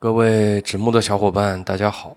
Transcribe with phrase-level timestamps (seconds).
[0.00, 2.16] 各位纸木的小伙伴，大家好。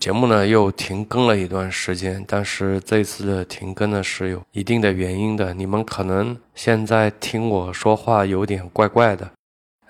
[0.00, 5.52] 节目呢又停更了一段时间，但是这次的停更呢是有一定的原因的。
[5.52, 9.30] 你们可能现在听我说话有点怪怪的，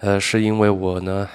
[0.00, 1.28] 呃，是因为我呢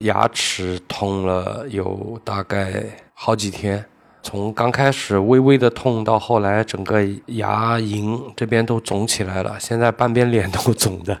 [0.00, 2.84] 牙齿痛了有大概
[3.14, 3.82] 好几天，
[4.22, 11.18] 从刚开始微微的痛到后来整个牙龈这边都肿起来了，现在半边脸都肿的。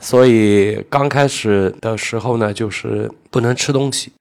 [0.00, 4.12] 所以刚开始的时候呢，就是不能吃东西，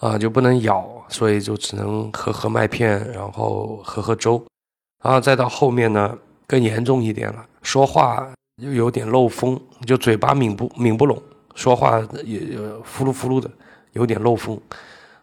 [0.00, 4.42] 啊，就不能咬，所以就只能喝喝麦片，然后喝喝粥，
[5.04, 8.26] 然后再到后面呢，更严重一点了，说话
[8.60, 11.22] 又有点漏风，就嘴巴抿不抿不拢，
[11.54, 12.40] 说话也
[12.84, 13.48] 呼噜呼噜的，
[13.92, 14.58] 有点漏风，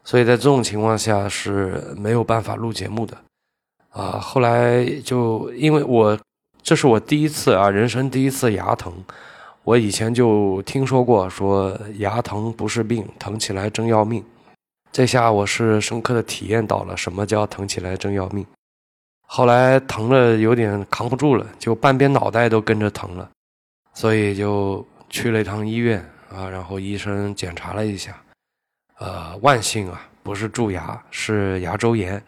[0.05, 3.17] 所以在这种情况下是没有办法录节目的，
[3.89, 6.17] 啊，后来就因为我
[6.63, 8.93] 这是我第一次啊，人生第一次牙疼。
[9.69, 14.25] 我以前就听说过，说牙疼不是病，疼起来真要命。
[14.91, 18.43] 这下我是深刻的体验到了什么叫疼起来真要命。
[19.27, 23.29] 后来疼的有点扛不住了，就半边脑袋都跟着疼了，
[23.93, 26.03] 所以就去了一趟医院
[26.33, 28.19] 啊，然后医生检查了一下，
[28.97, 32.19] 呃，万幸啊，不是蛀牙，是牙周炎，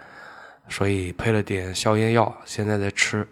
[0.70, 3.28] 所以配了点消炎药，现在在吃。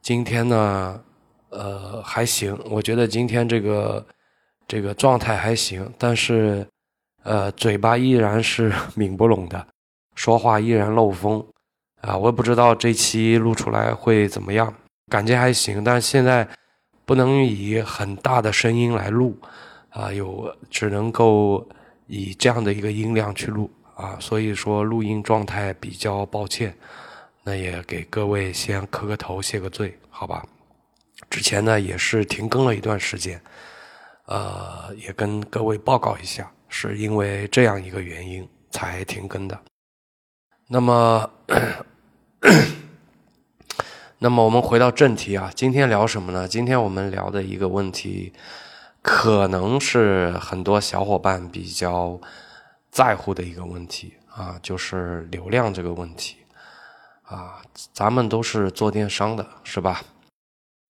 [0.00, 1.02] 今天呢？
[1.50, 4.06] 呃，还行，我觉得今天这个
[4.66, 6.66] 这个状态还行，但是
[7.22, 9.66] 呃，嘴巴依然是 抿不拢的，
[10.14, 11.44] 说话依然漏风
[12.00, 14.72] 啊，我也不知道这期录出来会怎么样，
[15.10, 16.48] 感觉还行，但是现在
[17.04, 19.36] 不能以很大的声音来录
[19.90, 21.68] 啊，有只能够
[22.06, 26.72] 以这样的一个音量去录啊，所以说录音状态比较抱歉，
[27.42, 30.46] 那也给各位先磕个头谢个罪，好吧。
[31.30, 33.40] 之前呢也是停更了一段时间，
[34.26, 39.58] 呃，也跟各位报告一下，是因为这样一个原因才停更的。
[40.66, 41.30] 那么，
[44.18, 46.48] 那么我们回到正题啊，今天聊什么呢？
[46.48, 48.32] 今天我们聊的一个问题，
[49.00, 52.20] 可能是很多小伙伴比较
[52.90, 56.36] 在乎的一个问题啊，就是流量这个问题
[57.22, 57.62] 啊，
[57.92, 60.02] 咱们都是做电商的，是吧？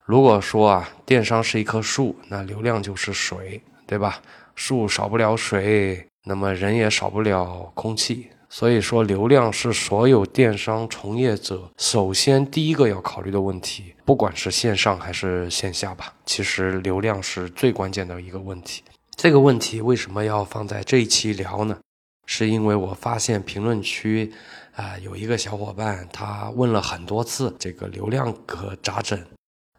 [0.05, 4.21] 如果说啊，电商是一棵树，那流量就是水，对吧？
[4.55, 8.29] 树少不了水，那么人也少不了空气。
[8.49, 16.13] 所以说，流量是所有电商从业者首先第一个要考虑的问题，不管是线上还是线下吧。
[16.27, 18.83] 其实流量是最关键的一个问题。
[19.15, 21.79] 这个问题为什么要放在这一期聊呢？
[22.27, 24.33] 是因为我发现评论区
[24.75, 29.17] 啊有一个小伙伴，他问了很多次这个流量可咋整。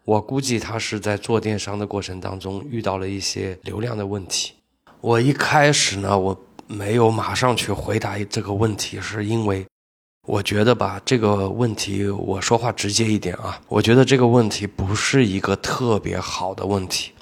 [0.04, 4.54] 我估计他是在做电商的过程当中遇到了一些流量的问题。
[5.00, 9.66] 我一开始呢，我没有马上去回答这个问题，是因为
[10.26, 17.12] 我觉得吧，这个问题我说话直接一点啊，我觉得这个问题不是一个特别好的问题。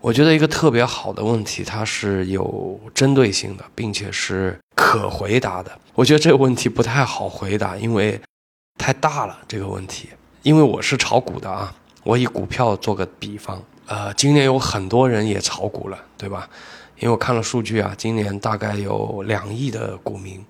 [0.00, 5.76] 我觉得一个特别好的问题，它是有针对性的，并且是可回答的。
[5.94, 8.20] 我觉得这个问题不太好回答，因为
[8.78, 10.08] 太大了这个问题。
[10.42, 11.74] 因为我是炒股的啊。
[12.06, 16.48] 我以股票做个比方，呃，今年有很多人也炒股了，对吧？
[17.00, 20.42] 因为我看了数据啊，今年大概有两亿的股民。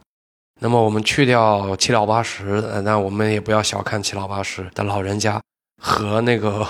[0.60, 5.40] 那么我们去掉七老八十，那我们也不要小看七老八十的老人家
[5.82, 6.66] 和那个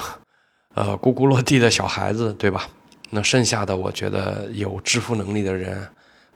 [0.75, 2.69] 呃咕咕落地的小孩子，对吧？
[3.11, 5.85] 那剩下的，我觉得有支付能力的人，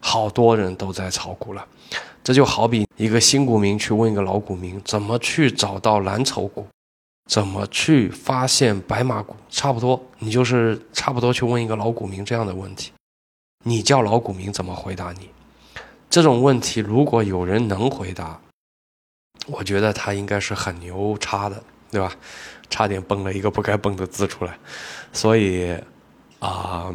[0.00, 1.64] 好多人都在炒股了。
[2.24, 6.66] 这就好比一个新股民去问一个老股民，怎么去找到蓝筹股？
[7.30, 9.36] 怎么去发现白马股？
[9.48, 12.90] 差不多，你就是差不多去问一个老股民这样的问题。
[13.64, 15.30] 你叫老股民怎么回答你？
[16.10, 18.40] 这种问题，如果有人能回答，
[19.46, 22.12] 我觉得他应该是很牛叉的，对吧？
[22.68, 24.58] 差点蹦了一个不该蹦的字出来。
[25.12, 25.72] 所以，
[26.40, 26.92] 啊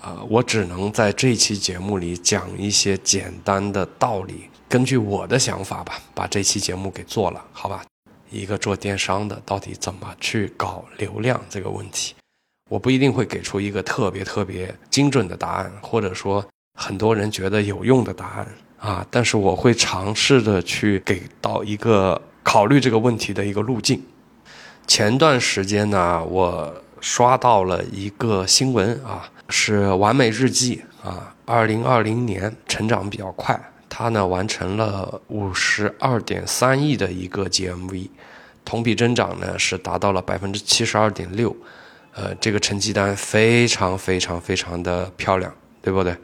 [0.00, 7.84] 啊，我只能在这期节目里讲一些简单的道理，根据我的想法吧，把这期节目给做了，好吧？
[8.36, 12.14] 一个做电商的到底怎么去搞流量这个问题，
[12.70, 16.44] 我不一定会给出一个特别特别精准的答案，或者说
[16.78, 18.46] 很多人觉得有用的答案
[18.78, 24.00] 啊，但是我会尝试的去给到一个考虑这个问题的一个路径。
[24.86, 33.58] 前段时间呢，我刷到了一个新闻啊，是完美日记啊，二零二零年成长比较快。
[33.98, 38.10] 它呢完成了五十二点三亿的一个 GMV，
[38.62, 41.56] 同比增长呢是达到了百分之七十二点六，
[42.12, 45.50] 呃，这个成绩单非常非常非常的漂亮，
[45.80, 46.14] 对不对？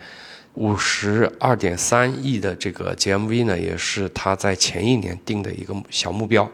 [0.53, 6.47] 五十二点三亿的这个 GMV 呢，也是他在前一年定的一个小目标。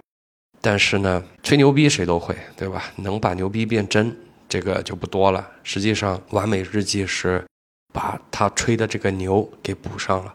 [0.61, 2.85] 但是呢，吹牛逼谁都会，对吧？
[2.95, 4.17] 能把牛逼变真，
[4.49, 5.45] 这个就不多了。
[5.65, 7.45] 实际上，完美日记是
[7.93, 10.33] 把他吹的这个牛给补上了。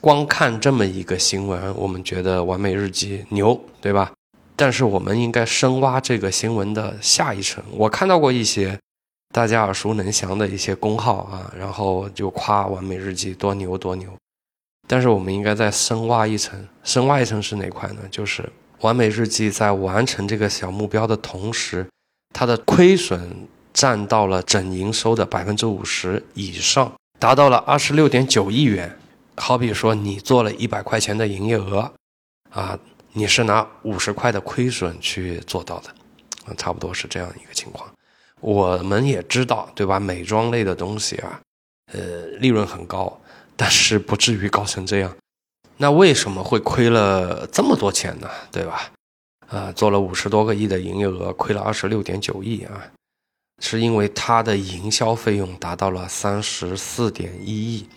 [0.00, 4.12] 光看这么一个新闻，我们觉得完美日记牛，对吧？
[4.56, 7.62] 但是我们应该深挖这个新闻的下一层。
[7.72, 8.78] 我看到过一些。
[9.30, 14.10] 大家耳熟能详的一些公号啊，然后就夸完美日记多牛多牛，
[14.88, 18.00] 但是我们应该再深挖一层，深挖一层是哪块呢？
[18.10, 21.86] 就是完美日记在完成这个小目标的同时，
[22.32, 28.97] 它的亏损占到了整营收的百分之五十以上，达到了二十六点九亿元。
[29.38, 31.90] 好比说你做了一百块钱的营业额，
[32.50, 32.78] 啊，
[33.12, 35.88] 你是拿五十块的亏损去做到的，
[36.44, 37.88] 啊，差不多是这样一个情况。
[38.40, 39.98] 我们也知道，对吧？
[39.98, 41.40] 美妆类的东西啊，
[41.92, 43.20] 呃，利润很高，
[43.56, 45.16] 但是不至于高成这样。
[45.76, 48.28] 那为什么会亏了这么多钱呢？
[48.52, 48.90] 对吧？
[49.48, 52.84] 啊，做了五十多个亿的营业额，亏了二十六点九亿啊，
[53.62, 57.88] 是因为它的营销费用达到了三十四点一亿。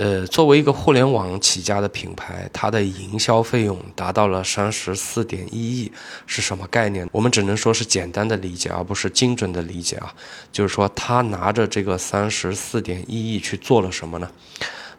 [0.00, 5.92] 呃，作为一个互联网起家的品牌，它的营销费用达到了三十四点一亿，
[6.26, 7.06] 是什么概念？
[7.12, 10.14] 我们只能说是简单的理解，而不是精准的理解啊。
[10.50, 14.30] 就是说，他拿着这个三十四点一亿去做了什么呢？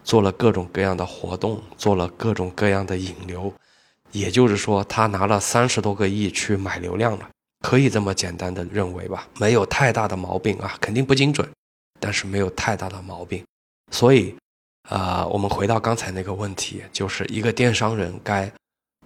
[0.04, 3.52] 做了各种各样的活动，做了各种各样的引流，
[4.12, 7.28] 也就是说，他拿了三十多个亿去买流量了，
[7.62, 9.28] 可以这么简单的认为吧？
[9.40, 11.50] 没有太大的毛病啊，肯定不精准，
[12.00, 13.44] 但是没有太大的毛病，
[13.90, 14.36] 所以。
[14.92, 18.52] 啊，我们回到刚才那个问题，就是一个电商人该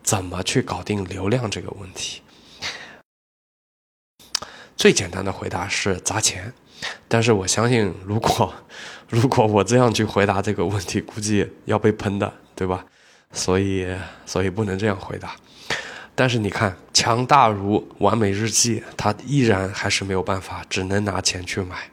[0.02, 2.24] 怎么去搞定流量这个问题。
[4.76, 6.52] 最简单的回答是砸钱，
[7.08, 8.52] 但是我相信，如果
[9.08, 12.84] 如果我这样去回答这个问题，估计要被喷的，对吧？
[13.32, 13.88] 所以
[14.26, 15.36] 所以不能这样回答。
[16.16, 21.92] 但是你看，强大如完美日记，它依然还是没有办法，只能拿钱去买。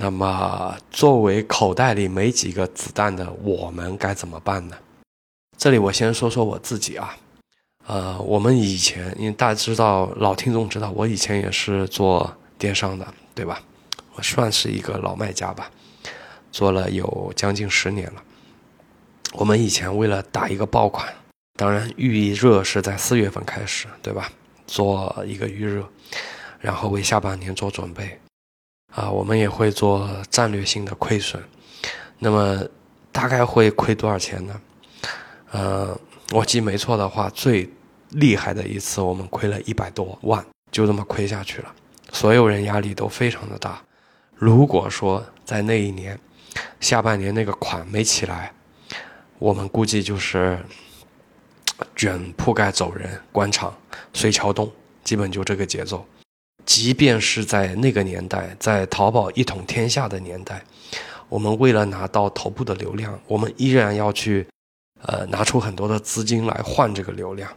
[0.00, 4.76] 那么，作为口袋里没几个子弹的我们该怎么办呢？
[5.56, 7.16] 这里我先说说我自己啊，
[7.88, 13.04] 呃，我们以前，因为大家知道，老听众知道，我以前也是做电商的，
[13.34, 13.60] 对吧？
[14.14, 15.68] 我算是一个老卖家吧，
[16.52, 18.22] 做了有将近十年了。
[19.32, 21.12] 我们以前为了打一个爆款，
[21.56, 24.30] 当然预热是在四月份开始，对吧？
[24.68, 25.84] 做一个预热，
[26.60, 28.16] 然后为下半年做准备。
[28.94, 31.42] 啊，我们也会做战略性的亏损，
[32.18, 32.66] 那么
[33.12, 34.60] 大概会亏多少钱呢？
[35.52, 35.98] 呃，
[36.32, 37.68] 我记没错的话，最
[38.10, 41.72] 厉害的一次我们亏了一百多万，就这么亏下去了，
[42.12, 43.80] 所有人压力都非常的大。
[44.34, 46.18] 如果说在那一年
[46.80, 48.52] 下半年那个款没起来，
[49.38, 50.58] 我们估计就是
[51.94, 53.72] 卷铺盖走人，关厂
[54.12, 54.72] 随桥动，
[55.04, 56.06] 基本就这个节奏。
[56.68, 60.62] 即便是在那个年代，在淘宝一统天下的年代，
[61.30, 64.46] 我们为了拿到头部的流量，我们依然要去，
[65.00, 67.50] 呃，拿出很多的资金来换这个流量。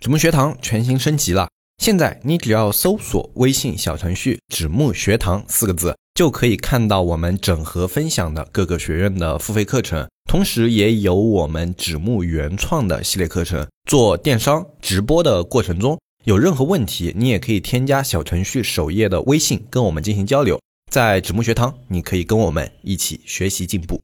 [0.00, 13.64] 纸木学堂全新升级了，现在你只要搜索微信小程序“纸木学堂”四个字，就可以看到我们整合分享的各个学院的付费课程，同时也有我们纸木原创的系列课程。
[13.88, 15.96] 做电商直播的过程中。
[16.24, 20.58] 有任何问题，你也可以添加小程序首页的微信跟我们进行交流。
[20.90, 24.00] 在纸木学堂，你可以跟我们一起学习进步。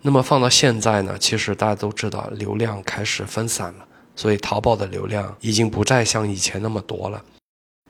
[0.00, 1.18] 那么放到现在呢？
[1.18, 7.24] 其实大家都知道，流量开始分散了，所以淘宝的流量已经不再像以前那么多了。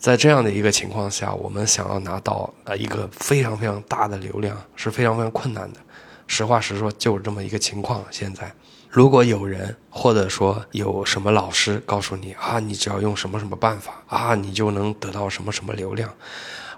[0.00, 5.80] 在这样的一个情况下，我们想要拿到呃一个非常非常大的流量是非常非常困难的。
[6.26, 8.02] 实话实说，就是这么一个情况。
[8.10, 8.50] 现在。
[8.90, 16.12] 如果有人或者说有什么老师告诉你啊，你只要用什么什么办法啊，你就能得到什么什么流量，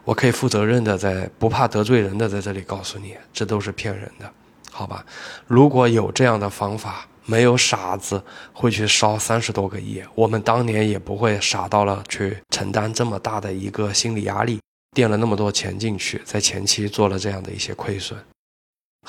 [0.05, 4.31] 我可以负责任的在不怕得罪人的在这里告诉你，这都是骗人的，
[4.73, 5.05] 好吧？
[5.47, 8.21] 如果有这样的方法，没有傻子
[8.53, 14.59] 会去烧三十多个亿，我们当年也不会傻到了去承担这么大的一个心理压力，
[14.97, 18.19] 垫了那么多钱进去，在前期做了这样的一些亏损。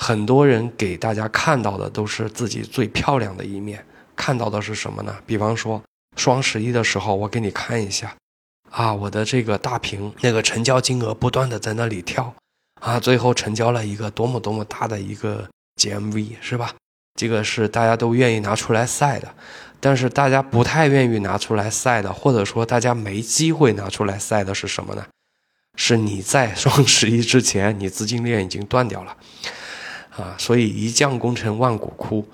[0.02, 5.16] 很多人给大家看到的都是自己最漂亮的一面，看到的是什么呢？
[5.24, 5.80] 比方说
[6.16, 8.12] 双十一的时候，我给你看一下，
[8.68, 12.34] 啊，我的这个大屏那个成交金额不断的在那里跳，
[12.80, 16.74] 啊，最后成交了一个多么多么大的一个 GMV，是吧？
[17.14, 19.32] 这个是大家都愿意拿出来晒的，
[19.78, 25.06] 但是大家不太愿意拿出来晒的，或者说大家没机会拿出来晒的是什么呢？
[25.76, 29.16] 是你在双十一之前，你资金链已经断掉了，
[30.16, 32.24] 啊，所以一将功成万骨枯，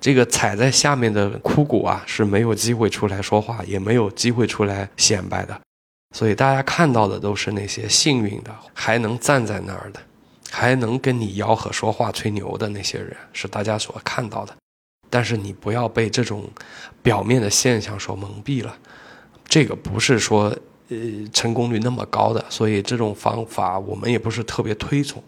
[0.00, 5.60] 这个踩在下面的枯骨啊是没有机会出来说话，也没有机会出来显摆的，
[6.14, 10.00] 所以大家看到的都是那些幸运的，还能站在那儿的，
[10.50, 14.54] 还能跟你吆喝说话吹牛的那些人，是大家所看到的。
[15.10, 16.48] 但是你不要被这种
[17.02, 18.76] 表面的现象所蒙蔽了，
[19.48, 20.56] 这个不是说
[20.88, 20.96] 呃
[21.32, 25.22] 成功率那么高的，所以这种方法我们也不是特别推崇。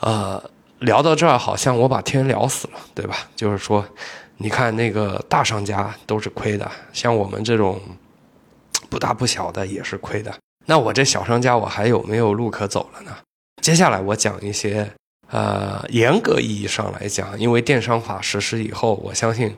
[0.00, 0.42] 呃，
[0.80, 3.16] 聊到这儿，好像我把天聊死了，对吧？
[3.34, 3.84] 就是说，
[4.38, 7.80] 你看那个大商家都是亏的，像我们这种
[8.88, 10.34] 不大不小的也是亏的。
[10.66, 13.16] 那我这小商家，我还有没有路可走了呢？
[13.62, 14.90] 接下来我讲一些。
[15.28, 19.56] 呃，严格意义上来讲，因为电商法实施以后，我相信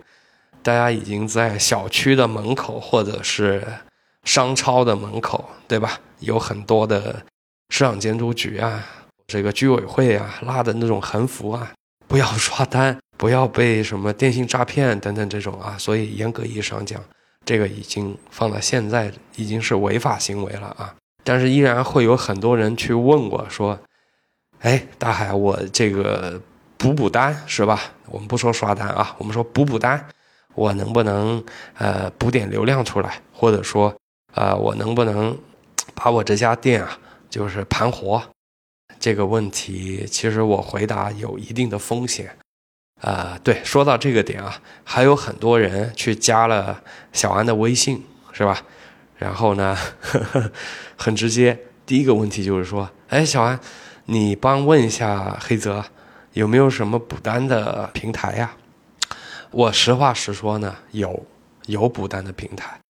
[0.63, 3.63] 大家已经在小区的门口或者是
[4.25, 6.01] 商超的门口，对吧？
[6.21, 7.23] 有很多的
[7.69, 8.83] 市场监督局啊，
[9.29, 11.73] 这个居委会啊拉的那种横幅啊，
[12.09, 15.77] 不要刷单，不要被什么电信诈骗等等这种啊。
[15.79, 17.01] 所以严格意义上讲，
[17.45, 20.93] 这个已经放到现在已经是违法行为了啊。
[21.23, 23.79] 但是依然会有很多人去问我说。
[24.61, 26.43] 哎，大海，我这个
[26.77, 27.81] 补补单是吧？
[28.07, 30.05] 我们不说刷单啊，我们说补补单，
[30.57, 31.41] 我能不能
[31.75, 33.23] 呃补点流量出来？
[33.33, 33.95] 或者说，
[34.35, 35.39] 呃，我能不能
[35.95, 36.99] 把我这家店啊，
[37.31, 38.21] 就是盘活？
[38.99, 42.37] 这个问题，其实我回答有一定的风险。
[43.01, 48.61] 啊，对，说到这个点啊，还有很多人去加了小安的微信，是吧？
[49.17, 50.51] 然后呢，呵 呵
[50.97, 53.59] 很直接，第一个问题就是说，哎，小安。
[54.11, 55.85] 你帮问一下黑泽，
[56.33, 58.57] 有没有什么补单的平台呀？
[59.51, 61.27] 我实话实说呢，有
[61.67, 62.81] 有补单的平台，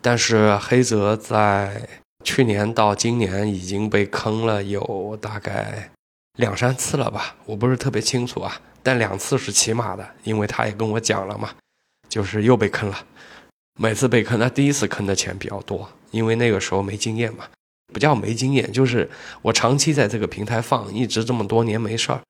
[0.00, 1.88] 但是黑泽在
[2.28, 5.90] 去年到今年已经被坑了有大概
[6.36, 11.54] 两三次了吧，我不是特别清楚啊，但两次是起码的，因为他也跟我讲了嘛，
[12.06, 13.06] 就是又被坑了，
[13.80, 17.46] 每次被坑，那第一次坑的钱比较多，因为那个时候没经验嘛。
[17.94, 19.08] 不叫没经验，就是
[19.40, 22.20] 我长期在这个平台放，一直这么多年没事儿，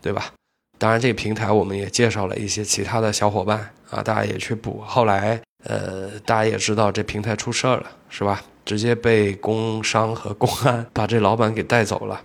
[0.00, 0.32] 对吧？
[0.78, 4.80] 当然，这个平台我们也介绍了一些其他的小伙伴啊，大家也去补。
[4.86, 8.42] 后来，呃，大家也知道这平台出事儿了，是吧？
[8.64, 12.20] 直接被工商和公安把这老板给带走了。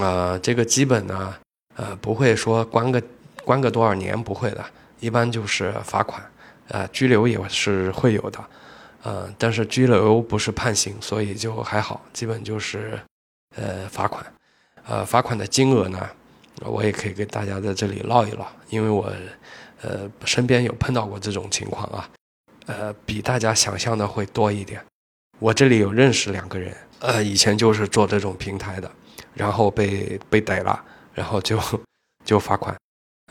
[0.00, 1.34] 啊，这个基本呢，
[1.76, 3.02] 呃，不会说关个
[3.44, 4.64] 关个多少年，不会的，
[5.00, 6.22] 一般就是罚款，
[6.70, 8.42] 啊，拘留也是会有的。
[9.02, 12.98] 呃，但是拘留不是判刑，所以就还好，基本就是，
[13.56, 14.24] 呃，罚款，
[14.86, 16.08] 呃，罚款的金额呢，
[16.60, 19.12] 我也可以给大家在这里唠一唠，因为我，
[19.82, 22.08] 呃，身边有碰到过这种情况啊，
[22.66, 24.82] 呃，比大家想象的会多一点。
[25.38, 28.90] 我这里有认识两个人，呃，以前就是做这种平台的，
[29.34, 30.82] 然后被被逮了，
[31.14, 31.58] 然后就
[32.24, 32.76] 就罚款，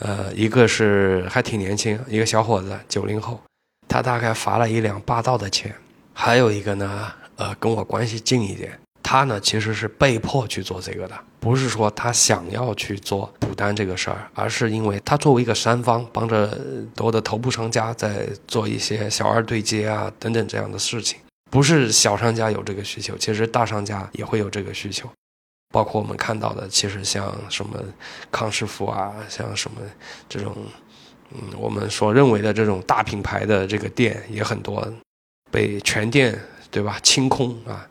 [0.02, 3.42] 呃，一个是还挺年轻，一个小伙子，九零后。
[3.88, 5.74] 他大概罚了一两霸道的钱，
[6.14, 16.58] 还有一个呢，呃，跟我关系近一点，他呢其实是被迫去做这个的，不是说他想要去做补单这个事儿，而是因为他作为一个三方，帮着
[16.96, 21.20] 多的头部商家在做一些小二对接啊等等这样的事情，
[21.50, 25.10] 不是小商家有这个需求，其实大商家也会有这个需求，
[25.74, 27.78] 包括我们看到的，其实像什么
[28.32, 29.82] 康师傅啊，像什么
[30.30, 30.56] 这种。
[31.34, 34.86] 嗯，我们所认为的这种大品牌的这个店也很多，
[35.50, 36.38] 被全店
[36.70, 37.00] 对吧？
[37.02, 37.88] 清空啊，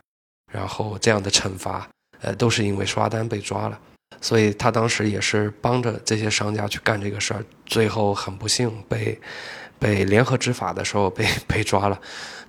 [0.52, 1.88] 然后这样的惩罚，
[2.22, 3.78] 呃，都是因为刷单被抓了，
[4.20, 9.18] 所以他当时也是帮着这些商家去干这个事儿，最后很不幸被
[9.78, 12.00] 被联合执法的时候被 被抓了，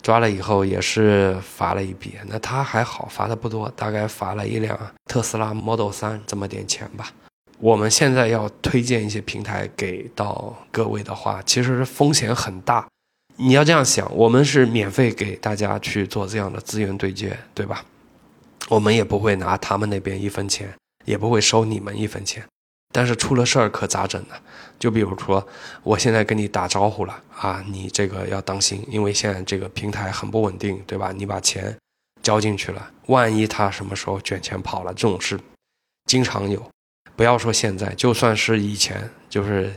[0.02, 7.12] 抓了以后也是罚了一笔，那他还好，罚的不多，大概罚了一辆特斯拉 Model 三这么点钱吧。
[7.60, 12.88] 我们现在要推荐一些平台给到各位的话，其实风险很大。
[13.38, 17.86] 你要这样想，我们是免费给大家去做这样的资源对接，对吧？
[18.72, 20.74] 我们也不会拿他们那边一分钱，
[21.04, 22.42] 也不会收你们一分钱。
[22.94, 24.36] 但是出了事儿可咋整呢？
[24.80, 25.46] 就比如说，
[25.84, 31.12] 我现在跟你打招呼了啊，你这个要当心，因为现在这个平台很不稳定，对吧？
[31.12, 31.78] 你把钱
[32.24, 35.38] 交进去了，万一他什么时候卷钱跑了，这种事
[36.06, 36.66] 经常有。
[37.18, 39.70] 不要说现在，就算是以前，就是，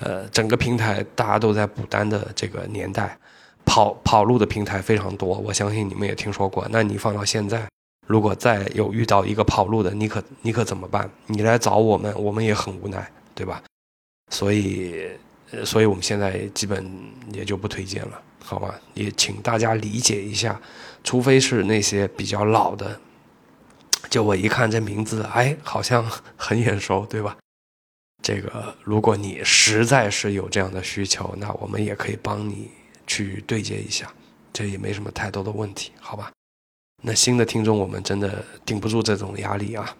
[0.00, 3.16] 呃，整个平台大家都在补单的这个年代，
[3.64, 5.38] 跑跑路的平台非常多。
[5.38, 6.66] 我相信你们也听说过。
[6.70, 7.68] 那你放到现在，
[8.06, 11.10] 如果再有遇到一个跑路的，你可你可怎么办？
[11.26, 13.62] 你来找我们，我们也很无奈，对吧？
[14.30, 15.08] 所以，
[15.64, 16.90] 所以我们现在基本
[17.32, 18.74] 也就不推荐了，好吧？
[18.94, 20.60] 也请大家理解一下，
[21.04, 23.00] 除非是那些比较老的。
[24.10, 26.04] 就我一看这名字，哎，好像
[26.36, 27.36] 很眼熟，对吧？
[28.22, 32.70] 这个如果你实在是有这样的需求，那我们也可以帮你
[33.06, 34.12] 去对接一下，
[34.52, 36.30] 这也没什么太多的问题，好吧？
[37.02, 39.94] 那新的听众，我们真的顶不住这种压力啊，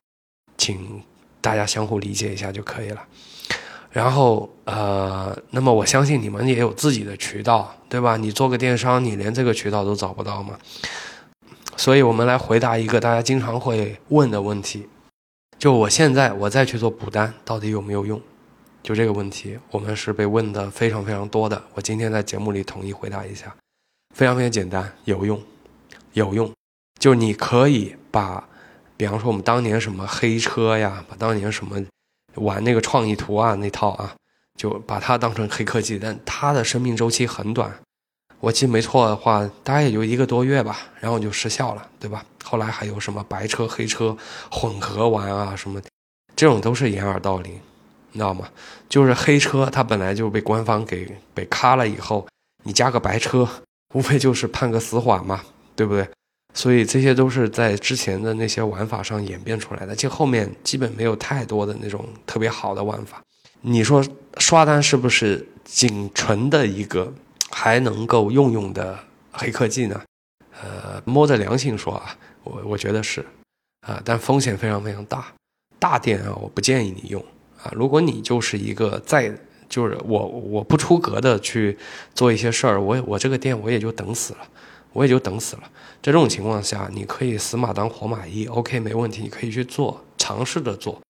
[0.57, 1.03] 请
[1.41, 3.03] 大家相互理解一下就可以了。
[3.91, 8.17] 然后呃，那么我相信你们也有自己的渠道，对吧？
[8.17, 10.59] 你做个电商，你连这个渠道都找不到吗？
[11.77, 14.89] 所以我们来回答一个大家经常会问的问题：
[15.59, 18.19] 就我现在我再去做补单，到底有没有用？
[18.83, 21.63] 就这个问题，我们是被问的非常非常多的。
[21.75, 23.55] 我今天在节目里统一回答一下，
[24.15, 25.43] 非常非常简单，有用，
[26.15, 26.51] 有用。
[26.99, 28.49] 就你可以把，
[28.97, 31.85] 比方说我们当年什么黑车呀，把当年什么。
[32.37, 34.15] 玩那个创意图啊那套啊，
[34.57, 37.71] 就把它当成黑科技，但它的生命周期很短。
[38.41, 42.25] 我记没错的话，大概也就一个多月吧，然后就失效了，对吧？
[42.43, 44.17] 后来还有什么白车黑车
[44.51, 45.79] 混合玩啊什么，
[46.35, 47.53] 这种都是掩耳盗铃，
[48.13, 48.49] 你知道吗？
[48.89, 52.27] 就是黑车它本来就被官方给被卡了以后，
[52.63, 53.47] 你加个白车，
[53.95, 55.43] 无非就是判个死缓嘛，
[55.77, 56.09] 对不对？
[56.55, 63.23] 所以这些都是在之前的那些玩法上演变出来的，就后面基本没有太多的那种特别好的玩法。
[63.63, 64.05] 你说
[64.39, 67.13] 刷单是不是仅纯的一个
[67.51, 68.99] 还能够用用的
[69.31, 70.01] 黑科技呢？
[70.61, 73.25] 呃，摸着良心说啊，我我觉得是，
[73.87, 75.27] 啊，但风险非常非常大。
[75.79, 77.25] 大店啊，我不建议你用
[77.63, 77.73] 啊。
[77.75, 79.33] 如果你就是一个在
[79.69, 81.79] 就是我我不出格的去
[82.15, 84.41] 做一些事儿，我我这个店我也就等死了。
[84.93, 85.63] 我也就等死了。
[86.03, 91.01] 在这种情况下，你可以死马当活马医，OK，没问题，你可以去做，尝试着做。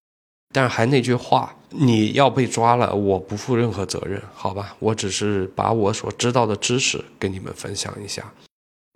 [0.54, 4.76] 但是还那句话，你要被抓了，我不负任何责任，好吧？
[4.78, 8.30] 我只是把我所知道的知识跟你们分享一下。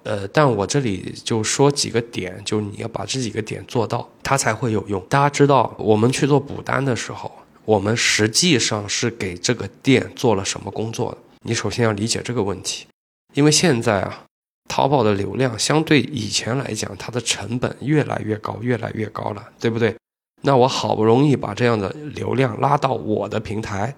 [0.05, 5.03] 呃，但我这里就说几个点，就是你要把这几个点做到，它才会有用。
[5.09, 7.33] 大家知道，我们去做补单的时候，
[7.65, 11.19] 我们实际上是给这个店做了什么工作的？
[11.43, 12.87] 你首先要理解这个问题，
[13.33, 14.26] 因为现在啊。
[14.69, 19.97] 淘宝的流量相对以前来讲，它的成本越来越高，越来越高了，对不对？
[20.43, 23.95] 那我好不容易把这样的流量拉到我的平台，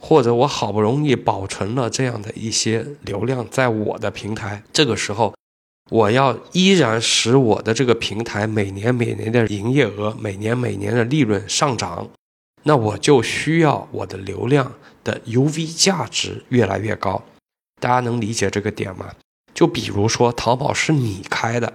[0.00, 5.34] 或者我好不容易保存了这样的一些流量在我的平台，这个时候，
[5.90, 12.08] 我要依然使我的这个平台每年每年的营业额、每年每年的利润上涨，
[12.62, 17.22] 那我就需要我的流量的 UV 价值越来越高。
[17.80, 19.10] 大家能理解这个点吗？
[19.54, 21.72] 就比如说，淘宝是你开的，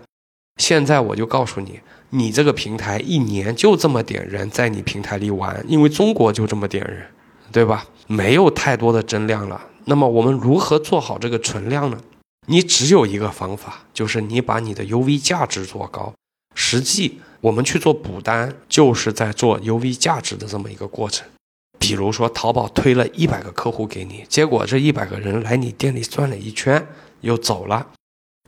[0.58, 7.08] 现在我就告诉你，你这个平台一年就这么点人在你平台里玩，因为中国就这么点人，
[7.52, 7.88] 对吧？
[8.08, 9.62] 没有太多的增量了。
[9.86, 11.98] 那么我们如何做好这个存量呢？
[12.48, 16.14] 你只有一个方法，就是你把你的 UV 价值做高。
[16.56, 21.26] 实际我们去做补单，就是在做 UV 价值的这么一个过程。
[21.78, 26.86] 比如说，淘宝推了一百个客户给你，结果这一百个人来你店里转了一圈。
[27.22, 27.88] 又走了，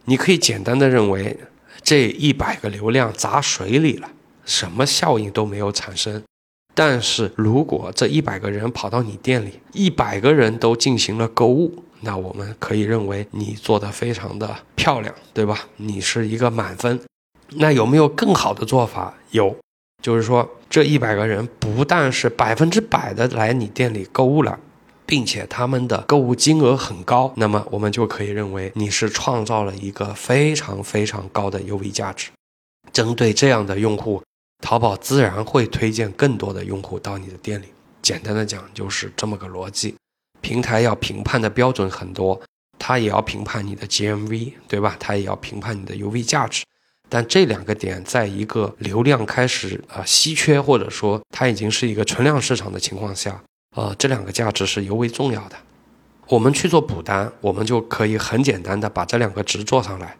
[0.06, 1.38] 你可以简单的认为
[1.82, 4.10] 这一百个流量砸水里了，
[4.46, 6.24] 什么效应都没有产生。
[6.74, 15.68] 但是如果这一百个人跑到你店里，一百个人都进行了购物，那我们可以认为你做的非常的漂亮，对吧？
[15.76, 17.00] 你是一个满分。
[17.56, 19.14] 那有没有更好的做法？
[19.32, 19.54] 有，
[20.02, 24.58] 就是说这一百个人不但是百分之百的来你店里购物了。
[25.12, 32.30] 并且他们的购物金额很高，那么我们就可以认为你是创造了一个非常非常高的 UV 价值。
[32.94, 34.24] 针对这样的用户，
[34.64, 37.66] 淘宝自然会推荐更多的用户到你的店里。
[38.02, 39.94] 简单的讲就是这么个逻辑。
[40.40, 42.42] 平台要评判的标准很多，
[42.80, 44.96] 它也要评判你的 GMV，对吧？
[44.98, 46.64] 它也要评判你的 UV 价值。
[47.10, 53.44] 但这两个点在一个流量开始啊稀缺，或者说它已经是一个存量市场的情况下。
[53.76, 55.56] 呃，这两个价值是尤为重要的。
[56.28, 60.18] 我们去做补单，我们就可以很简单的把这两个值做上来，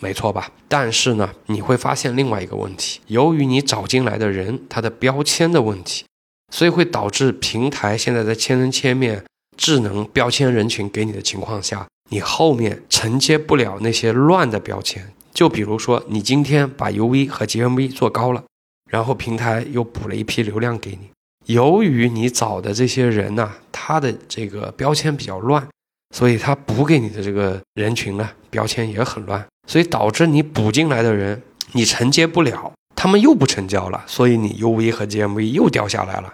[0.00, 0.50] 没错吧？
[0.68, 6.04] 但是呢，你会发现另外一个问题，由于你找进来的人他的标签的问题，
[6.52, 9.24] 所以会导致平台现在在千人千面
[9.56, 15.12] 智能标签人群给你的情况下，你后面承接不了那些乱的标签。
[15.32, 18.44] 就比如说，你今天把 UV 和 GMV 做高了，
[18.90, 21.10] 然后平台又补了一批流量给你。
[21.46, 25.66] 由于你找的这些人呢，他的这个标签比较乱，
[26.14, 36.32] 所以他补给你的这个人群呢，标签也很乱，所以导致你补进来的人你承接不了，他们又不成交了，所以你 UV 和 GMV 又掉下来了，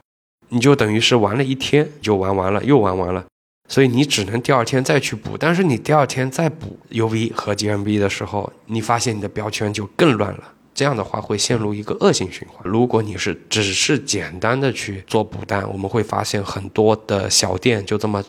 [0.51, 3.25] 你就等于是玩了一天就玩完了，又玩完了，
[3.69, 12.61] 所以你只能第二天再去补，但是你第二天再补 UV 和 GMV 的时候，你发现你的标签就更乱了，这样的话会陷入一个恶性循环。
[12.65, 18.23] 如果你是只是简单的去做补单，我们会发现很多的小店就这么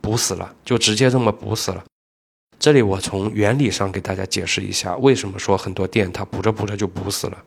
[0.00, 1.84] 补死了，就直接这么补死了。
[2.58, 7.38] 这里我从原理上给大家解释一下，为什么说很多店它补着补着就补死了。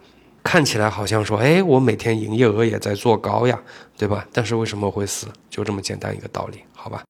[0.43, 3.61] 看起来好像说，哎，我每天营业额也在做高呀，
[3.97, 4.27] 对吧？
[4.33, 5.27] 但是为什么会死？
[5.49, 7.03] 就这么简单一个道理，好吧？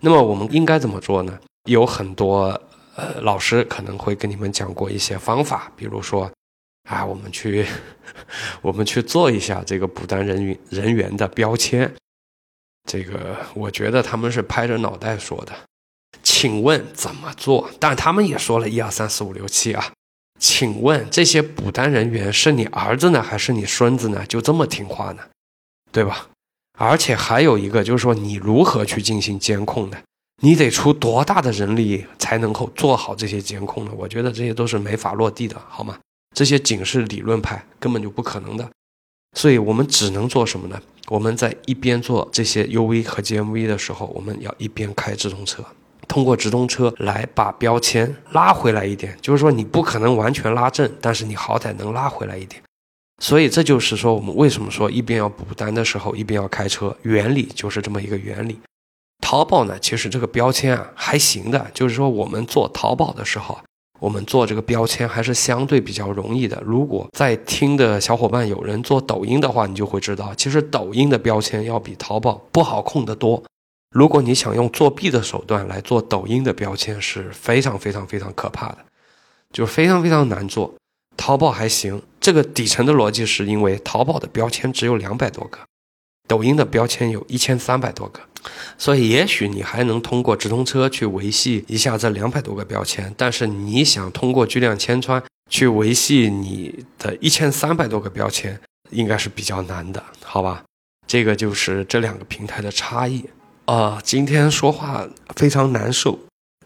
[0.00, 1.38] 那么我们应该怎么做呢？
[1.68, 2.58] 有很多
[2.96, 6.30] 呃老师可能会跟你们讲过一些方法，比如说，
[6.90, 7.64] 啊，我们去
[8.60, 11.94] 我们去做一下这个补单人员人员的标签。
[12.88, 15.52] 这个我觉得他们是拍着脑袋说的。
[16.22, 17.70] 请问怎么做？
[17.78, 19.92] 但他们也说了一二三四五六七啊。
[20.40, 24.26] 请问这些补单人员是你儿子呢，还是你孙子呢？
[24.26, 25.22] 就这么听话呢，
[25.92, 26.28] 对吧？
[26.76, 29.98] 而且还有一个就是说，你如何去进行监控呢？
[30.42, 33.92] 你得出多大的人力才能够做好这些监控呢？
[33.94, 35.96] 我觉得这些都是没法落地的，好吗？
[36.34, 38.68] 这些仅是理论派，根本就不可能的。
[39.36, 40.80] 所以我们只能做什么呢？
[41.08, 45.64] 我们在一边做这些 UV 和 GMV 的时候，我们要一边开直通车。
[46.08, 52.60] 通过直通车来把标签拉回来一点，就是说你不可能完全拉正，但是你好歹能拉回来一点。
[53.22, 58.58] 所以这就是说我们为什么说一边要补单的时候一边要开车，原理就是这么一个原理。
[59.22, 63.60] 淘宝呢，其实这个标签啊还行的，就是说我们做淘宝的时候，
[64.00, 66.60] 我们做这个标签还是相对比较容易的。
[66.64, 73.42] 如果在听的小伙伴有人做抖音的话，你就会知道，其实抖音的标签要比淘宝不好控得多。
[73.90, 78.78] 如果你想用作弊的手段来做抖音的标签，是非常非常非常可怕的，
[79.52, 80.72] 就是非常非常难做。
[81.16, 85.58] 淘宝还行，这个底层的逻辑是因为淘宝的标签只有两百多个，
[86.26, 88.20] 抖音的标签有一千三百多个，
[88.78, 98.58] 所以也许你还能通过直通车去维系一下这两百多个标签，但是你想通过巨量千穿去维系你的一千三百多个标签，
[98.90, 100.62] 应该是比较难的，好吧？
[101.06, 103.24] 这个就是这两个平台的差异。
[103.66, 106.18] 啊，今天说话非常难受，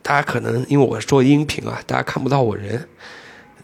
[0.03, 2.89] 大家可能因为我做音频啊，大家看不到我人，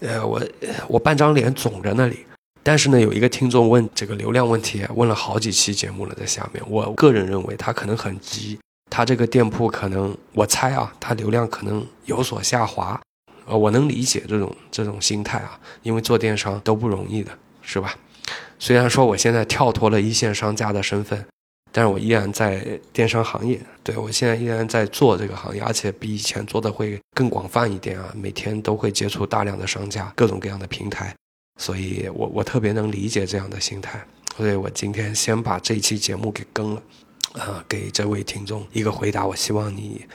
[0.00, 0.42] 呃，我
[0.88, 2.26] 我半张脸肿着那里。
[2.62, 6.62] 但是呢，有一个听众问这个流量问题，问了好几期节目了，在下面。
[6.68, 8.58] 我个人认为他可能很急，
[8.90, 13.00] 他这个店铺可能我猜啊，他流量可能有所下滑。
[13.46, 17.30] 呃，我能理解这种这种心态啊，因为做电商都不容易的，
[17.62, 17.94] 是吧？
[18.58, 21.26] 虽然说我现在跳脱了一线商家的身份。
[21.72, 28.12] 但是我依然在电商行业，对我现在依然在做这个行业，而且比以前做的会更广泛一点啊！
[28.12, 31.14] 每天都会接触大量的商家，各种各样的平台，
[31.60, 34.02] 所以我我特别能理解这样的心态。
[34.36, 36.82] 所以我今天先把这期节目给更了，
[37.34, 40.06] 啊，给这位听众一个回答，我希望你，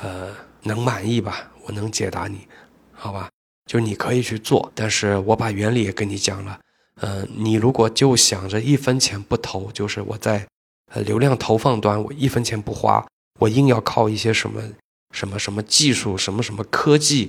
[0.00, 1.52] 呃，能满意吧？
[1.64, 2.48] 我能解答你，
[2.92, 3.28] 好吧？
[3.70, 6.58] 就你可以去做，但是我把原理也跟你讲了，
[7.02, 10.46] 嗯，你如果就想着一分钱不投，就是我在。
[10.92, 13.04] 呃，流量投放端我一分钱不花，
[13.40, 14.62] 我硬要靠一些什么
[15.12, 17.28] 什么什么技术，什么什么科技，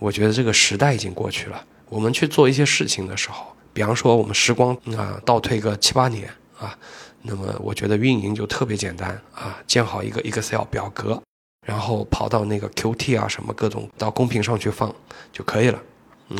[0.00, 1.66] 我觉得这个时代已经过去了。
[1.92, 6.26] 我们去做一些事情的时候，比方说我们时光啊倒退个七八年
[6.58, 6.74] 啊，
[7.20, 11.20] 那么我觉得运营就特别简单啊，建好一个 Excel 表格，
[11.66, 14.94] 然后跑到那个 QT 啊什么各种到公屏上去放
[15.30, 15.78] 就可以了。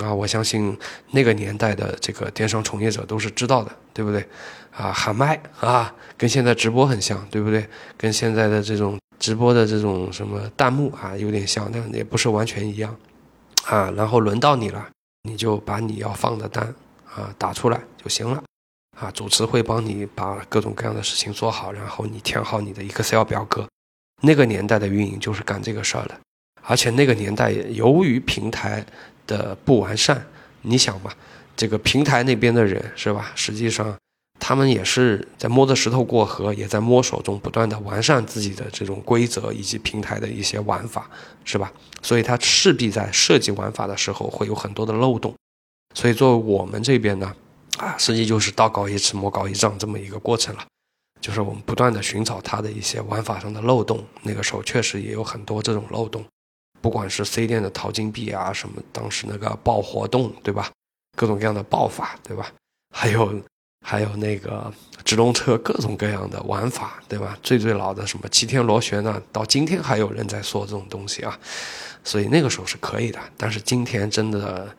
[0.03, 0.75] 啊，我相信
[1.11, 4.27] 那个年代的这个电商从业者都是知道的，对不对？
[4.75, 7.69] 啊，喊麦啊，跟现在直播很像，对不对？
[7.99, 12.97] 跟现在的这种直播的这种什么弹幕啊，有点像，但也不是完全一样。
[13.67, 14.88] 啊，然后轮到你了，
[15.23, 16.75] 你就把你要放的单
[17.15, 18.43] 啊打出来就行了。
[18.99, 23.69] 啊，主持会帮你把各种各样的事情做好，然后你填好你的 Excel 表格。
[24.23, 26.21] 那个年代的运营就是干这个事儿的，
[26.63, 28.85] 而且那个年代由于平台。
[29.25, 30.21] 的不完善，
[30.63, 31.13] 你想嘛，
[31.57, 33.31] 这个平台那边的人是吧？
[33.37, 33.97] 实际上，
[34.44, 41.09] 他们也是在摸着石头过河，也在摸索中不断的完善自己的这种规则以及平台的一些玩法，
[41.44, 41.72] 是吧？
[42.02, 45.33] 所以，他势必在设计玩法的时候会有很多的漏洞。
[45.94, 47.33] 所以，作为我们这边呢，
[47.78, 50.66] 啊，实际就是道高一尺，魔高一丈这么一个过程了，
[51.20, 54.05] 就是我们不断的寻找它的一些玩法上的漏洞。
[54.24, 56.24] 那个时候确实也有很多这种漏洞。
[56.81, 60.68] 不管是 C 店的淘金币啊，什么当时那个爆活动，对吧？
[61.16, 62.52] 各种各样的爆法，对吧？
[62.92, 63.40] 还有
[63.83, 64.73] 还有那个
[65.05, 67.37] 直通车各种各样的玩法，对吧？
[67.42, 69.21] 最最老的什么七天螺旋呢？
[69.31, 71.38] 到今天还有人在说这种东西啊，
[72.03, 73.18] 所以那个时候是可以的。
[73.37, 74.75] 但是今天真的，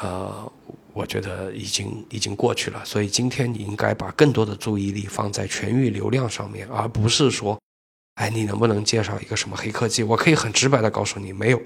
[0.00, 0.52] 呃，
[0.92, 2.84] 我觉得已经已经过去了。
[2.84, 7.58] 所以今天你应该把更多的注意力放在全域流量上面，而不是说。
[8.16, 10.02] 哎，你能不能介绍一个什么黑科技？
[10.02, 11.62] 我可以很直白的告诉你，没有，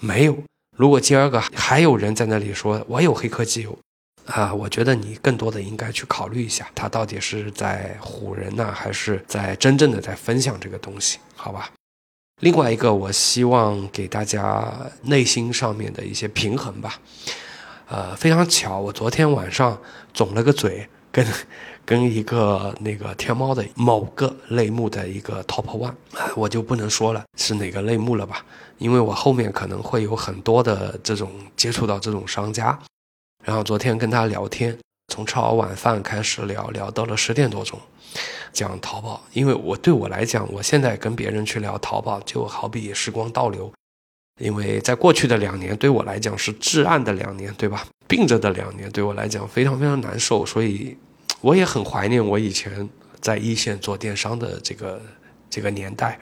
[0.00, 0.34] 没有。
[0.74, 3.68] 如果今儿个还有人在那里说我有黑科技，
[4.26, 11.18] 啊，我觉得你更多的应该去考虑一下，他到底是在唬人呢，还是在真正的在分享这个东西？
[11.34, 11.70] 好吧。
[12.42, 14.70] 另外一个，我希望给大家
[15.02, 17.00] 内心上面的一些平衡吧。
[17.88, 19.80] 呃，非常巧，我昨天晚上
[20.12, 21.24] 肿了个嘴，跟
[21.84, 25.94] 跟一个那个天猫的某个类目的一个 top one，
[26.34, 28.44] 我就不能说了是哪个类目了吧，
[28.78, 32.76] 因为我后面可能会有很多的这种接触到这种商家。
[33.46, 37.78] 然后昨天跟他聊天，从吃好晚饭开始聊，聊到了十点多钟，
[38.52, 39.22] 讲淘宝。
[39.32, 43.72] 因为我对我来讲，我现在跟别人去聊淘宝，就好比时光倒流。
[44.40, 47.86] 因为在过去的两年，对我来讲是至暗的两年，对吧？
[48.08, 50.44] 病着的两年，对我来讲非常非常难受。
[50.44, 50.96] 所以，
[51.40, 52.88] 我也很怀念我以前
[53.20, 55.00] 在一线做电商的这个
[55.48, 56.18] 这个年代。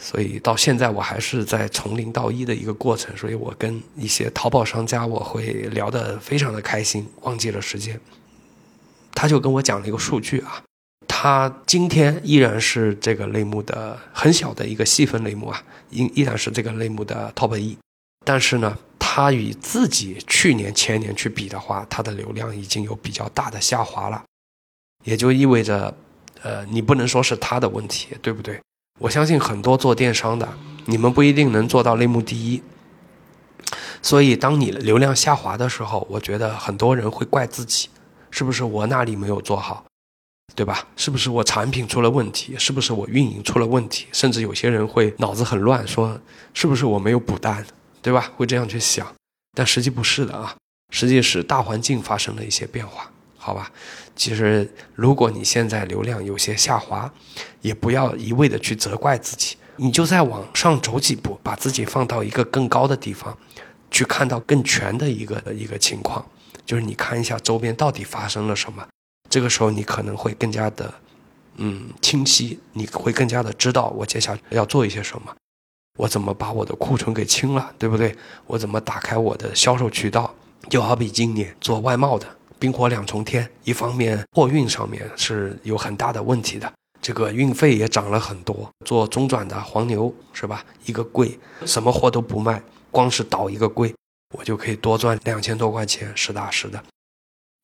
[0.00, 8.00] 所以到现在我还是在从零到一的一个过程，所以我跟一些淘宝商家我会聊得非常的开心，忘记了时间。
[9.12, 10.62] 他就跟我讲了一个数据啊，
[11.06, 17.76] 他今天依然是这个类目的很小的一个细分类目啊，依依然是这个类目的 top 一，
[18.24, 24.24] 但是呢，他与自己去年前年去比的话，他的流量已经有比较大的下滑了，
[25.04, 25.94] 也就意味着，
[26.40, 28.58] 呃，你不能说是他的问题，对不对？
[29.00, 30.46] 我相信很多做电商的，
[30.84, 32.62] 你们不一定能做到类目第一。
[34.02, 37.88] 所以，当你流量下滑的时候，我觉得很多人会怪自己，
[38.30, 39.86] 是不是我那里没有做好，
[40.54, 40.86] 对吧？
[40.96, 42.54] 是不是我产品出了问题？
[42.58, 44.06] 是不是我运营出了问题？
[44.12, 46.20] 甚至有些人会脑子很乱，说
[46.52, 47.64] 是不是我没有补单，
[48.02, 48.30] 对吧？
[48.36, 49.06] 会这样去想，
[49.56, 50.54] 但实际不是的啊，
[50.92, 53.10] 实际是大环境发生了一些变化。
[53.42, 53.72] 好吧，
[54.20, 57.10] 其实如果你现在流量有些下滑，
[57.62, 63.34] 也不要一味的去责怪自己，你就再往上走几步，把自己放到一个更高的地方，
[63.90, 66.22] 去看到更全的一个一个情况，
[66.66, 68.86] 就是你看一下周边到底发生了什么，
[69.30, 70.92] 这个时候你可能会更加的，
[71.56, 75.34] 嗯，清晰，你会更加的知道我接下来要做一些什么，
[75.96, 78.14] 我怎么把我的库存给清了，对不对？
[78.46, 80.34] 我怎么打开我的销售渠道？
[80.68, 82.26] 就好比今年做外贸的。
[82.60, 86.70] 冰火两重天，一方面货运上面是有很大的问题的，
[87.00, 88.70] 这个运费也涨了很多。
[88.84, 90.62] 做中转的黄牛是吧？
[90.84, 93.94] 一个柜，什么货都不卖，光是倒一个柜，
[94.36, 96.84] 我就可以多赚两千多块钱，实打实的。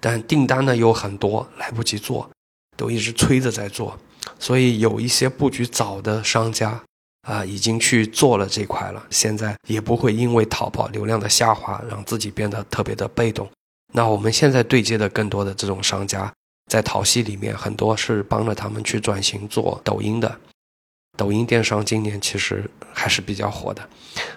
[0.02, 2.30] 但订单呢有很多，来不及做，
[2.74, 3.98] 都一直催着在做。
[4.38, 6.82] 所以有一些布局早的商家
[7.28, 13.46] 啊，已经去做了这块了，现在也不会因为淘宝流量的下滑，让自己变得特别的被动。
[13.96, 16.30] 那我们现在对接的更多的这种商家，
[16.70, 20.38] 在淘系里面很多是帮着他们去转型做抖音的，
[21.16, 23.88] 抖音电商今年其实还是比较火的，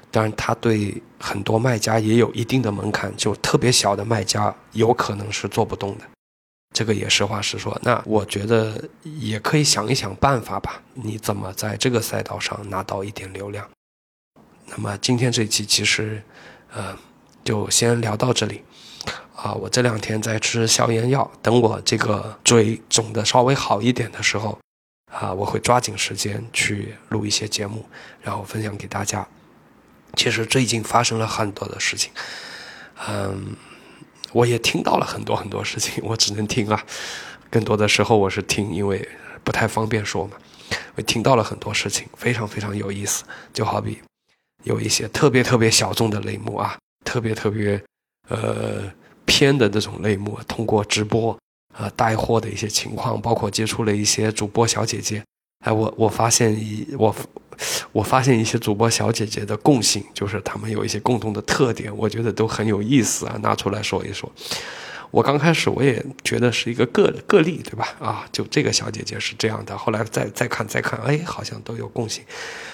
[0.09, 6.05] 当然它对很多卖家也有一定的门槛，就特别小的卖家有可能是做不动的，
[6.73, 7.77] 这个也实话实说。
[7.83, 13.69] 那我觉得也可以想一想办法吧，你怎么在这个赛道上拿到一点流量？
[14.67, 16.23] 那么今天这期其实，
[16.71, 16.97] 呃，
[17.43, 18.61] 就先聊到这里。
[19.35, 24.57] 啊，我这两天在吃消炎药，等我这个嘴肿的稍微好一点的时候，
[25.12, 27.85] 啊，我会抓紧时间去录一些节目，
[28.21, 29.25] 然后分享给大家。
[30.15, 32.12] 其实最近发生了很多的事情，
[33.07, 33.55] 嗯，
[34.33, 36.83] 我也听到了很多很多事情，我只能听啊。
[37.49, 39.07] 更多的时候我是听，因为
[39.43, 40.33] 不太方便说嘛。
[40.95, 43.23] 我听到了很多事情，非常非常有意思。
[43.53, 44.01] 就好比
[44.63, 47.81] 有一些特别特别小众的类目啊，特别特别
[48.29, 48.91] 呃。
[49.31, 51.37] 偏的这种类目，通过直播
[51.71, 55.23] 啊带货的一些情况，包括接触了一些主播小姐姐，
[55.63, 57.15] 哎，我我发现一我
[57.91, 64.29] 我发现一些主播小姐姐的共性，就是她们有一些共同的特点，我觉得都很有意思啊，拿出来说一说。
[65.11, 67.95] 我刚开始我也觉得是一个个个例，对吧？
[67.99, 72.23] 啊，就这个小姐姐是这样的，后来再再看再看，哎，好像都有共性，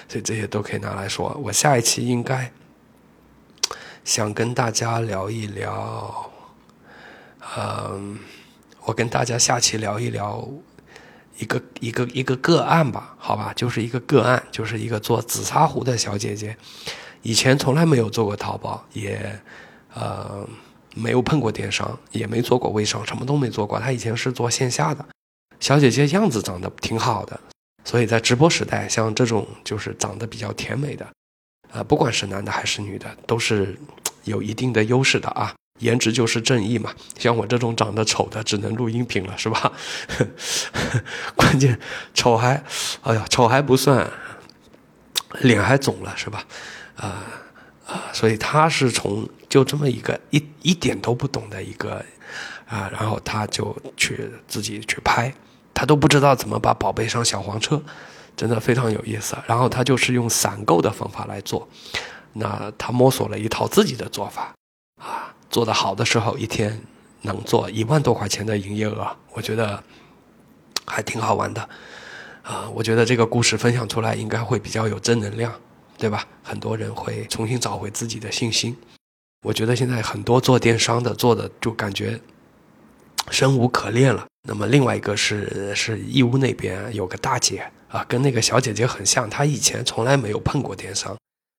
[0.08, 1.38] 所以这些都可以拿来说。
[1.44, 2.50] 我下一期应该
[4.06, 6.30] 想跟大家聊一聊。
[7.58, 8.16] 嗯，
[8.84, 10.48] 我跟大家下期聊一聊
[11.38, 16.56] 一个一个一个个案吧，好吧，就是一个个案，就是一个做紫砂壶的小姐姐，
[17.22, 19.40] 以前从来没有做过淘宝，也
[19.92, 20.48] 呃
[20.94, 23.80] 没有碰过电商，也没做过微商，什么都没做过。
[23.80, 25.04] 她以前是做线下的，
[25.58, 27.40] 小姐姐样子长得挺好的，
[27.84, 31.04] 所以在直播时代，像这种就是长得比较甜美的，
[31.72, 33.78] 呃，不管是男的还是女的，都是
[34.24, 35.54] 有一定的优势的啊。
[35.80, 39.70] 颜值就是正义嘛，像我这种长得丑的，只能录音频了，是吧？
[41.36, 41.78] 关键
[42.14, 42.64] 丑还，
[43.02, 44.10] 哎呀，丑还不算，
[45.40, 46.42] 脸还肿了，是吧？
[46.96, 47.22] 啊
[47.86, 52.02] 啊，所以他是从就这么一个一一点都不懂的一个
[52.66, 55.30] 啊，然后他就去自己去拍，
[55.74, 57.82] 他都不知道怎么把宝贝上小黄车，
[58.36, 59.36] 真的非常有意思。
[59.46, 61.66] 然后他就是用散购的方法来做，
[62.34, 64.54] 那他摸索了一套自己的做法
[65.02, 66.80] 啊，做得好的时候一天
[67.22, 69.82] 能做一万多块钱的营业额，我觉得
[70.84, 71.68] 还挺好玩的
[72.42, 72.68] 啊。
[72.74, 75.52] 我觉得这个故事分享出来应该会比较有正能量。
[75.98, 76.26] 对吧？
[76.42, 78.76] 很多人会重新找回自己的信心。
[79.46, 82.20] 我觉得现在很多做电商的做的就感觉
[83.30, 84.26] 生无可恋了。
[84.46, 89.28] 那么另外一个是是义乌那边有个大姐啊，跟那个小姐姐很像。
[89.28, 91.16] 她以前从来没有碰过电商，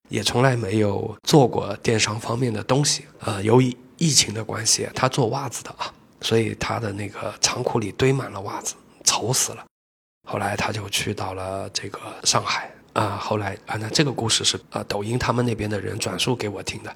[0.09, 3.05] 也从来没有做过电商方面的东西。
[3.19, 9.65] 呃，由于疫情的关系，她做袜子的啊，所以她的那个仓库里堆满了袜子，愁死了。
[10.27, 12.71] 后来她就去到了这个上海。
[12.93, 16.91] 啊，后来啊，那这个故事是啊，抖音他们那边的人转述给我听的，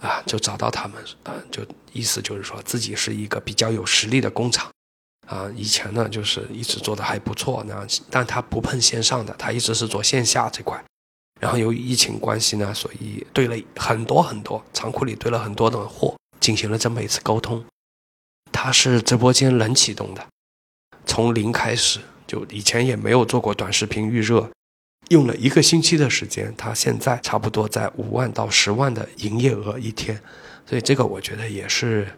[0.00, 4.70] 啊，就找到他们，啊，就意思就是说自己是一个比较有实力的工厂，
[5.26, 10.82] 啊，以前呢就是一直做的还不错，那但他不碰线上的，他一直是做线下这块，
[11.40, 17.64] 然后由于疫情关系呢，所以堆了很多很多仓库里堆了很多的货，进行了这么一次沟通，
[18.52, 20.26] 他是直播间冷启动的，
[21.06, 24.50] 从零开始，就以前也没有做过短视频预热。
[25.10, 30.18] 用了一个星期的时间，他现在差不多在五万到十万的营业额一天，
[30.64, 32.08] 所以这个我觉得也是，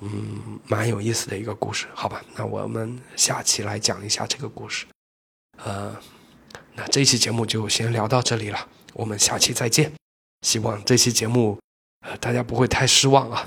[0.00, 2.22] 嗯，蛮有意思的一个故事，好吧？
[2.34, 4.86] 那我们下期来讲一下这个故事。
[5.62, 5.94] 呃，
[6.74, 9.92] 那这期节目就先聊到这里了，我们下期再见。
[10.46, 11.58] 希望这期节目，
[12.06, 13.46] 呃，大家不会太失望啊，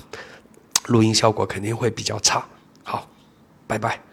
[0.85, 2.47] 录音效果肯定会比较差。
[2.83, 3.09] 好，
[3.65, 4.12] 拜拜。